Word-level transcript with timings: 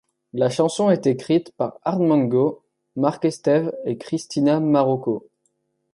La 0.33 0.49
chanson 0.49 0.89
est 0.89 1.05
écrite 1.05 1.51
par 1.57 1.77
Art 1.83 1.99
Mengo, 1.99 2.63
Marc 2.95 3.23
Estève 3.23 3.71
et 3.85 3.99
Cristina 3.99 4.59
Marocco. 4.59 5.27